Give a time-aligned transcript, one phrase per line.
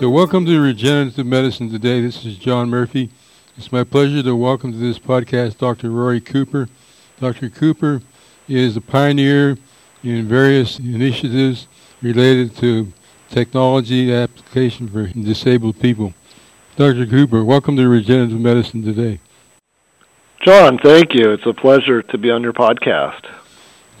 [0.00, 2.00] So, welcome to Regenerative Medicine today.
[2.00, 3.10] This is John Murphy.
[3.56, 5.90] It's my pleasure to welcome to this podcast Dr.
[5.90, 6.68] Rory Cooper.
[7.18, 7.50] Dr.
[7.50, 8.00] Cooper
[8.46, 9.58] is a pioneer
[10.04, 11.66] in various initiatives
[12.00, 12.92] related to
[13.28, 16.14] technology application for disabled people.
[16.76, 17.04] Dr.
[17.04, 19.18] Cooper, welcome to Regenerative Medicine today.
[20.44, 21.32] John, thank you.
[21.32, 23.26] It's a pleasure to be on your podcast.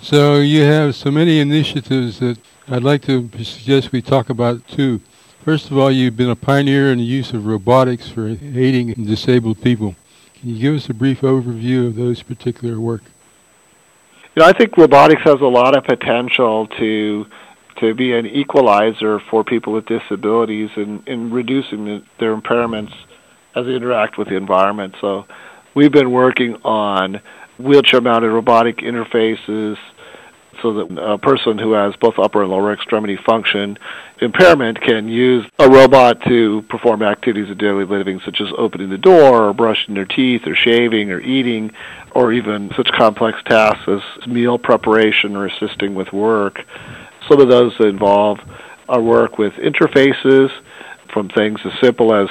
[0.00, 2.38] So, you have so many initiatives that
[2.68, 5.00] I'd like to suggest we talk about too.
[5.48, 9.62] First of all, you've been a pioneer in the use of robotics for aiding disabled
[9.62, 9.96] people.
[10.38, 13.00] Can you give us a brief overview of those particular work?
[14.34, 17.26] You know, I think robotics has a lot of potential to
[17.76, 22.92] to be an equalizer for people with disabilities in, in reducing the, their impairments
[23.54, 24.96] as they interact with the environment.
[25.00, 25.24] So
[25.72, 27.22] we've been working on
[27.58, 29.78] wheelchair-mounted robotic interfaces,
[30.62, 33.78] so that a person who has both upper and lower extremity function
[34.20, 38.98] impairment can use a robot to perform activities of daily living such as opening the
[38.98, 41.70] door or brushing their teeth or shaving or eating
[42.12, 46.64] or even such complex tasks as meal preparation or assisting with work.
[47.28, 48.40] Some of those involve
[48.88, 50.50] our work with interfaces
[51.12, 52.28] from things as simple as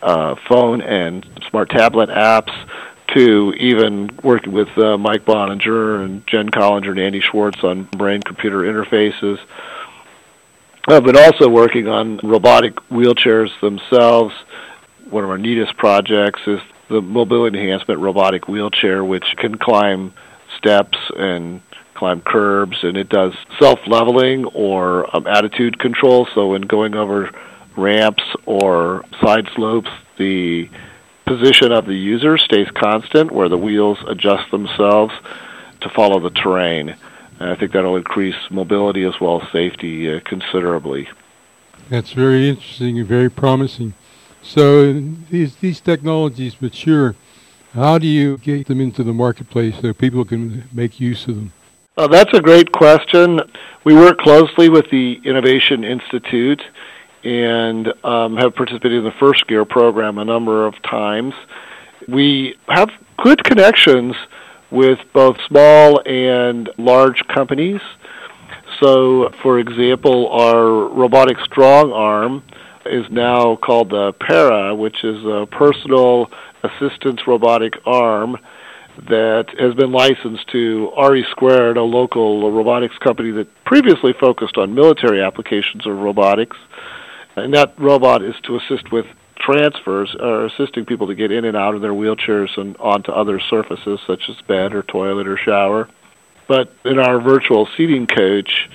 [0.00, 2.54] uh, phone and smart tablet apps
[3.14, 8.58] to even working with uh, Mike Boninger and Jen Collinger and Andy Schwartz on brain-computer
[8.58, 9.38] interfaces.
[10.86, 14.34] Uh, but also working on robotic wheelchairs themselves.
[15.10, 20.14] One of our neatest projects is the mobility enhancement robotic wheelchair, which can climb
[20.56, 21.60] steps and
[21.94, 26.26] climb curbs, and it does self-leveling or um, attitude control.
[26.34, 27.30] So when going over
[27.76, 30.70] ramps or side slopes, the
[31.28, 35.12] position of the user stays constant, where the wheels adjust themselves
[35.80, 36.96] to follow the terrain.
[37.38, 41.08] And I think that'll increase mobility as well as safety uh, considerably.
[41.90, 43.94] That's very interesting and very promising.
[44.42, 44.92] So
[45.30, 47.14] these these technologies mature.
[47.74, 51.52] How do you get them into the marketplace so people can make use of them?
[51.96, 53.40] Uh, that's a great question.
[53.84, 56.62] We work closely with the Innovation Institute
[57.24, 61.34] and um, have participated in the First Gear program a number of times.
[62.06, 64.14] We have good connections
[64.70, 67.80] with both small and large companies.
[68.80, 72.44] So, for example, our robotic strong arm
[72.86, 76.30] is now called the Para, which is a personal
[76.62, 78.38] assistance robotic arm
[79.08, 84.74] that has been licensed to RE Squared, a local robotics company that previously focused on
[84.74, 86.56] military applications of robotics.
[87.44, 89.06] And that robot is to assist with
[89.38, 93.40] transfers, or assisting people to get in and out of their wheelchairs and onto other
[93.40, 95.88] surfaces such as bed or toilet or shower.
[96.46, 98.68] But in our virtual seating coach,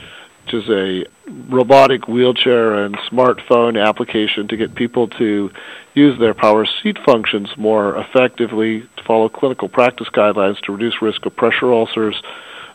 [0.45, 5.51] which is a robotic wheelchair and smartphone application to get people to
[5.93, 11.25] use their power seat functions more effectively, to follow clinical practice guidelines to reduce risk
[11.25, 12.21] of pressure ulcers,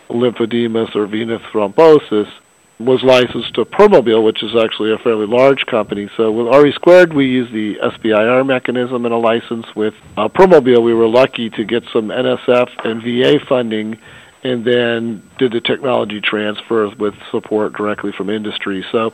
[0.08, 2.30] lymphedemas, or venous thrombosis,
[2.78, 6.08] was licensed to Permobil, which is actually a fairly large company.
[6.16, 9.66] So with RE Squared, we use the SBIR mechanism and a license.
[9.74, 13.98] With uh, Permobil, we were lucky to get some NSF and VA funding
[14.44, 18.84] and then did the technology transfer with support directly from industry.
[18.92, 19.12] So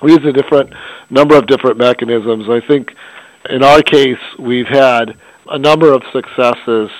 [0.00, 0.72] we use a different
[1.10, 2.48] number of different mechanisms.
[2.48, 2.94] I think
[3.50, 5.16] in our case, we've had
[5.48, 6.90] a number of successes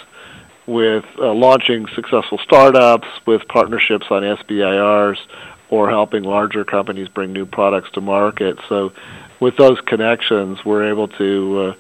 [0.67, 5.19] with uh, launching successful startups, with partnerships on SBIRs,
[5.71, 8.59] or helping larger companies bring new products to market.
[8.69, 8.93] So,
[9.41, 11.75] with those connections, we're able to uh,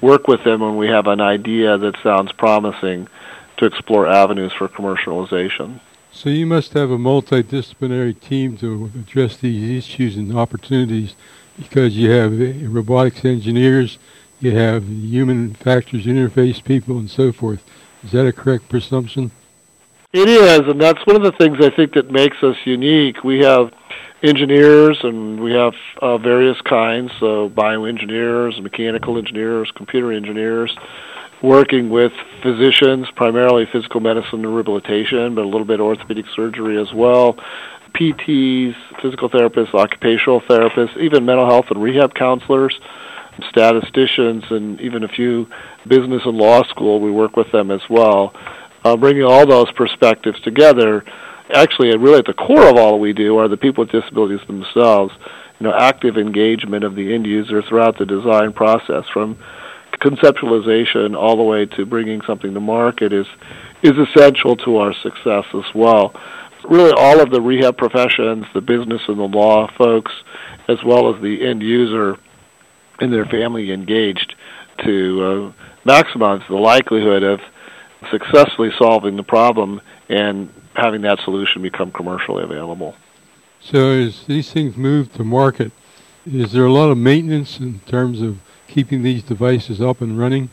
[0.00, 3.08] work with them when we have an idea that sounds promising
[3.58, 5.80] to explore avenues for commercialization.
[6.12, 11.14] So, you must have a multidisciplinary team to address these issues and opportunities
[11.58, 13.98] because you have uh, robotics engineers,
[14.40, 17.62] you have human factors interface people, and so forth.
[18.04, 19.30] Is that a correct presumption?
[20.12, 23.24] It is, and that's one of the things I think that makes us unique.
[23.24, 23.72] We have
[24.22, 25.72] engineers and we have
[26.02, 30.76] uh, various kinds, so bioengineers, mechanical engineers, computer engineers,
[31.40, 32.12] working with
[32.42, 37.38] physicians, primarily physical medicine and rehabilitation, but a little bit orthopedic surgery as well.
[37.94, 42.78] PTs, physical therapists, occupational therapists, even mental health and rehab counselors,
[43.48, 45.48] statisticians, and even a few
[45.86, 47.00] business and law school.
[47.00, 48.34] We work with them as well
[48.84, 51.04] uh, bringing all those perspectives together.
[51.52, 55.12] Actually, really at the core of all we do are the people with disabilities themselves.
[55.60, 59.38] You know, active engagement of the end user throughout the design process, from
[59.92, 63.26] conceptualization all the way to bringing something to market, is
[63.82, 66.14] is essential to our success as well.
[66.68, 70.12] Really, all of the rehab professions, the business and the law folks,
[70.68, 72.16] as well as the end user
[73.00, 74.34] and their family engaged
[74.84, 75.52] to
[75.86, 77.40] uh, maximize the likelihood of
[78.10, 82.94] successfully solving the problem and having that solution become commercially available.
[83.60, 85.72] So as these things move to market,
[86.26, 88.38] is there a lot of maintenance in terms of
[88.68, 90.50] keeping these devices up and running?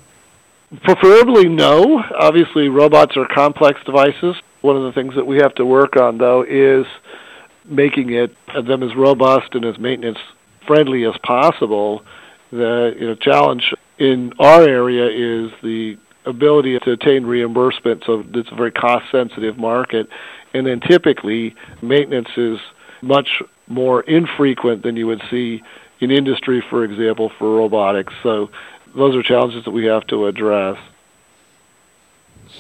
[0.84, 2.04] Preferably no.
[2.20, 4.36] Obviously, robots are complex devices.
[4.62, 6.86] One of the things that we have to work on, though, is
[7.66, 10.20] making it them as robust and as maintenance
[10.68, 12.04] friendly as possible.
[12.52, 15.98] The you know, challenge in our area is the
[16.30, 18.04] ability to attain reimbursement.
[18.06, 20.08] So it's a very cost sensitive market,
[20.54, 22.60] and then typically maintenance is
[23.02, 25.62] much more infrequent than you would see
[26.00, 28.14] in industry, for example, for robotics.
[28.24, 28.50] So
[28.96, 30.78] those are challenges that we have to address.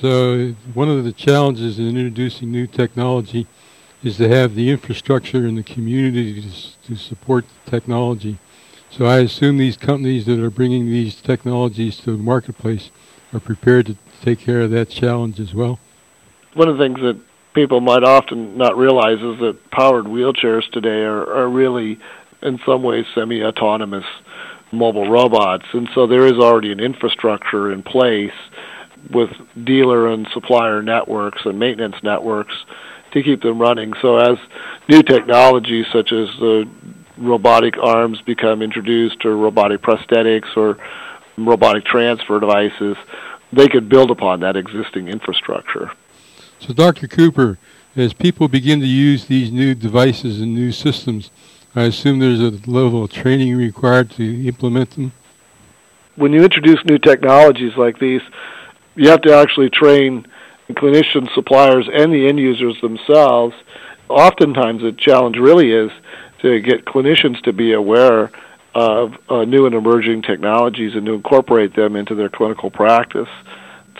[0.01, 3.47] So one of the challenges in introducing new technology
[4.03, 8.37] is to have the infrastructure in the community to, to support the technology.
[8.91, 12.91] So I assume these companies that are bringing these technologies to the marketplace
[13.33, 15.79] are prepared to take care of that challenge as well.
[16.53, 17.19] One of the things that
[17.53, 21.99] people might often not realize is that powered wheelchairs today are, are really,
[22.41, 24.05] in some ways, semi-autonomous
[24.71, 28.33] mobile robots, and so there is already an infrastructure in place
[29.11, 29.31] with
[29.63, 32.53] dealer and supplier networks and maintenance networks
[33.11, 33.93] to keep them running.
[34.01, 34.37] So as
[34.87, 36.69] new technologies such as the
[37.17, 40.77] robotic arms become introduced or robotic prosthetics or
[41.47, 42.97] robotic transfer devices,
[43.51, 45.91] they could build upon that existing infrastructure.
[46.59, 47.07] So Dr.
[47.07, 47.57] Cooper,
[47.95, 51.31] as people begin to use these new devices and new systems,
[51.75, 55.11] I assume there's a level of training required to implement them?
[56.15, 58.21] When you introduce new technologies like these,
[58.95, 60.25] you have to actually train
[60.71, 63.55] clinicians, suppliers, and the end users themselves.
[64.09, 65.91] Oftentimes, the challenge really is
[66.41, 68.31] to get clinicians to be aware
[68.75, 73.29] of uh, new and emerging technologies and to incorporate them into their clinical practice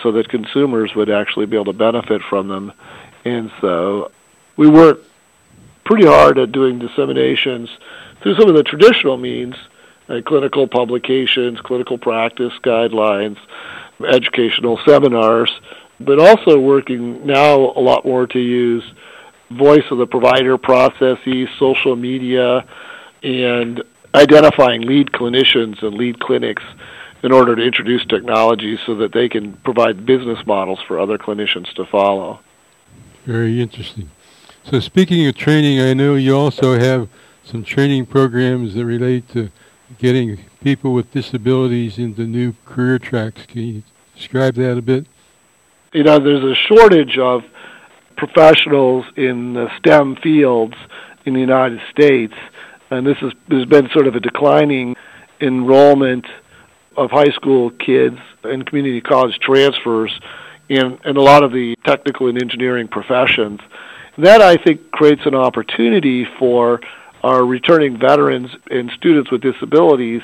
[0.02, 2.72] so that consumers would actually be able to benefit from them.
[3.24, 4.10] And so
[4.56, 5.00] we work
[5.84, 7.68] pretty hard at doing disseminations
[8.22, 9.56] through some of the traditional means,
[10.08, 13.38] like clinical publications, clinical practice guidelines,
[14.06, 15.50] educational seminars,
[15.98, 18.84] but also working now a lot more to use
[19.50, 22.64] voice of the provider processes, social media,
[23.22, 23.82] and
[24.14, 26.62] identifying lead clinicians and lead clinics
[27.22, 31.72] in order to introduce technology so that they can provide business models for other clinicians
[31.74, 32.40] to follow.
[33.26, 34.10] Very interesting.
[34.64, 37.08] So speaking of training, I know you also have
[37.44, 39.50] some training programs that relate to
[39.98, 43.46] getting people with disabilities into new career tracks.
[43.46, 43.82] Can you
[44.14, 45.06] describe that a bit?
[45.92, 47.42] You know, there's a shortage of
[48.16, 50.74] professionals in the STEM fields
[51.24, 52.34] in the United States,
[52.90, 54.96] and this has, has been sort of a declining
[55.40, 56.26] enrollment
[56.96, 60.12] of high school kids and community college transfers
[60.68, 63.60] in, in a lot of the technical and engineering professions.
[64.18, 66.80] That, I think, creates an opportunity for
[67.22, 70.22] our returning veterans and students with disabilities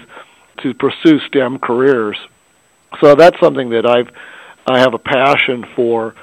[0.62, 2.16] to pursue STEM careers.
[3.00, 4.10] So that's something that I've
[4.68, 6.14] I have a passion for.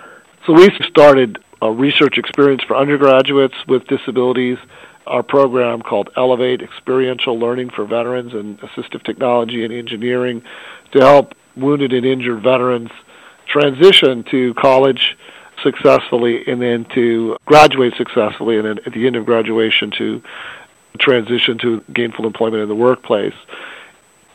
[0.45, 4.57] So we started a research experience for undergraduates with disabilities,
[5.07, 10.43] our program called Elevate Experiential Learning for Veterans and Assistive Technology and Engineering
[10.91, 12.89] to help wounded and injured veterans
[13.45, 15.17] transition to college
[15.61, 20.21] successfully and then to graduate successfully and then at the end of graduation to
[20.97, 23.35] transition to gainful employment in the workplace.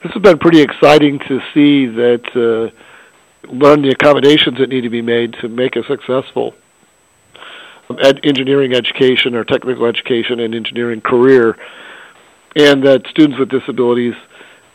[0.03, 4.91] This has been pretty exciting to see that uh, learn the accommodations that need to
[4.91, 6.55] be made to make a successful
[8.01, 11.57] ed- engineering education or technical education and engineering career,
[12.57, 14.15] and that students with disabilities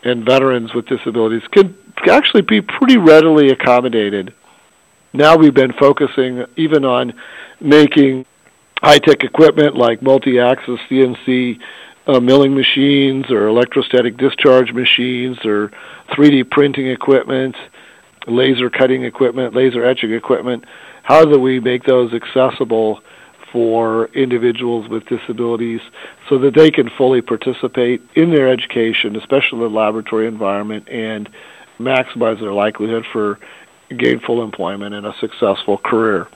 [0.03, 1.75] and veterans with disabilities can
[2.10, 4.34] actually be pretty readily accommodated.
[5.13, 7.13] Now we've been focusing even on
[7.62, 8.25] making
[8.82, 11.60] high-tech equipment like multi-axis CNC
[12.08, 15.72] uh, milling machines or electrostatic discharge machines or
[16.10, 17.55] 3D printing equipment,
[18.27, 20.65] laser cutting equipment, laser etching equipment
[21.03, 23.01] how do we make those accessible
[23.51, 25.81] for individuals with disabilities
[26.27, 31.29] so that they can fully participate in their education, especially in the laboratory environment, and
[31.79, 33.38] maximize their likelihood for
[33.95, 36.27] gainful employment and a successful career.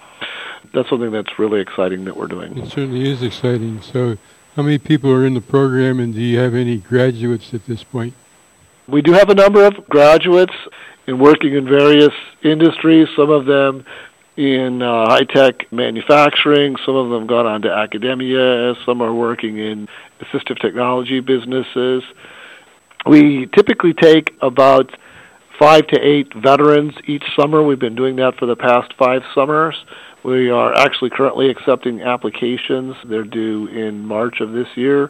[0.74, 2.55] That's something that's really exciting that we're doing.
[2.57, 3.81] It certainly is exciting.
[3.81, 4.17] So,
[4.55, 7.83] how many people are in the program, and do you have any graduates at this
[7.83, 8.13] point?
[8.88, 10.53] We do have a number of graduates
[11.07, 13.86] in working in various industries, some of them
[14.38, 16.77] in uh, high tech manufacturing.
[16.86, 18.75] Some of them gone on to academia.
[18.86, 19.89] Some are working in
[20.22, 22.03] assistive technology businesses.
[23.06, 24.96] We typically take about
[25.60, 27.63] five to eight veterans each summer.
[27.63, 29.75] We've been doing that for the past five summers.
[30.24, 32.96] We are actually currently accepting applications.
[33.06, 35.10] They're due in March of this year.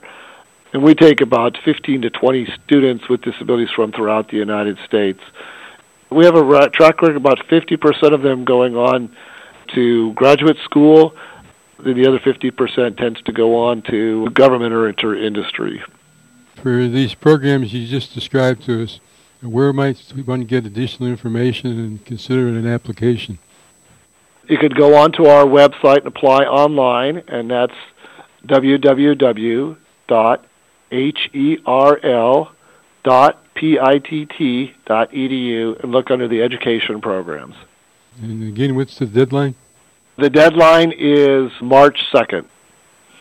[0.74, 5.20] And we take about 15 to 20 students with disabilities from throughout the United States.
[6.10, 9.16] We have a track record about 50% of them going on
[9.76, 11.16] to graduate school.
[11.80, 15.84] The other 50% tends to go on to government or into industry.
[16.56, 19.00] For these programs you just described to us,
[19.42, 23.38] where might one get additional information and consider an application?
[24.48, 27.76] You could go onto our website and apply online, and that's
[33.08, 37.56] www.herl.pitt.edu and look under the education programs.
[38.22, 39.56] And again, what's the deadline?
[40.18, 42.46] The deadline is March 2nd.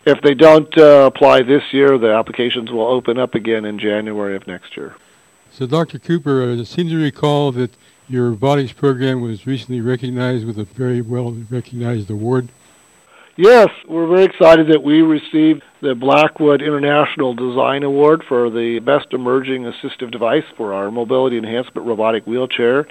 [0.05, 4.35] If they don't uh, apply this year, the applications will open up again in January
[4.35, 4.95] of next year.
[5.51, 5.99] So, Dr.
[5.99, 7.71] Cooper, uh, I seem to recall that
[8.07, 12.47] your robotics program was recently recognized with a very well recognized award.
[13.39, 19.13] Yes, we're very excited that we received the Blackwood International Design Award for the best
[19.13, 22.87] emerging assistive device for our mobility enhancement robotic wheelchair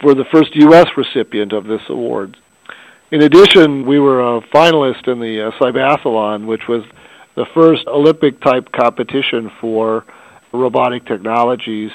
[0.00, 0.88] for the first U.S.
[0.96, 2.36] recipient of this award.
[3.12, 6.82] In addition, we were a finalist in the uh, Cybathlon, which was
[7.36, 10.04] the first Olympic type competition for
[10.52, 11.92] robotic technologies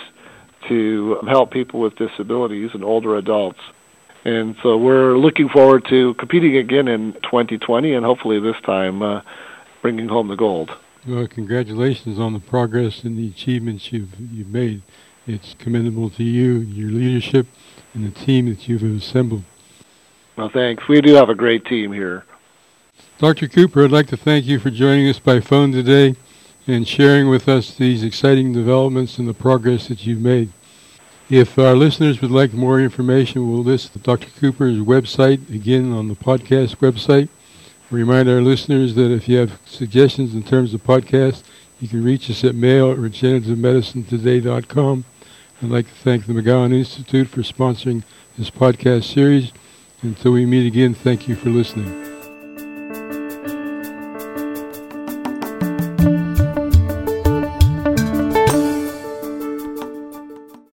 [0.69, 3.59] to help people with disabilities and older adults.
[4.27, 9.21] And so we're looking forward to competing again in 2020 and hopefully this time uh,
[9.81, 10.69] bringing home the gold.
[11.07, 14.81] Well, congratulations on the progress and the achievements you've, you've made.
[15.27, 17.47] It's commendable to you, your leadership,
[17.93, 19.43] and the team that you've assembled.
[20.35, 20.89] Well, thanks.
[20.89, 22.25] We do have a great team here.
[23.19, 23.47] Dr.
[23.47, 26.17] Cooper, I'd like to thank you for joining us by phone today
[26.67, 30.51] and sharing with us these exciting developments and the progress that you've made.
[31.29, 34.29] If our listeners would like more information, we'll list Dr.
[34.39, 37.27] Cooper's website again on the podcast website.
[37.91, 41.43] We remind our listeners that if you have suggestions in terms of podcasts,
[41.81, 45.03] you can reach us at mail at regenerativemedicinetoday.com.
[45.61, 48.03] I'd like to thank the McGowan Institute for sponsoring
[48.37, 49.51] this podcast series.
[50.01, 52.06] Until we meet again, thank you for listening.